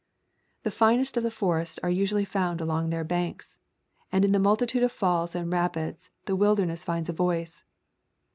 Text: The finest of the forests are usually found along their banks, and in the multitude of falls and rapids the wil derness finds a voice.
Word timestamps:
The 0.63 0.71
finest 0.71 1.15
of 1.15 1.21
the 1.21 1.29
forests 1.29 1.77
are 1.83 1.89
usually 1.91 2.25
found 2.25 2.59
along 2.59 2.89
their 2.89 3.03
banks, 3.03 3.59
and 4.11 4.25
in 4.25 4.31
the 4.31 4.39
multitude 4.39 4.81
of 4.81 4.91
falls 4.91 5.35
and 5.35 5.53
rapids 5.53 6.09
the 6.25 6.35
wil 6.35 6.57
derness 6.57 6.83
finds 6.83 7.09
a 7.09 7.13
voice. 7.13 7.63